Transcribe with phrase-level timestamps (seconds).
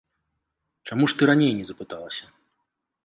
[0.89, 2.25] Чаму ж ты раней не запыталася?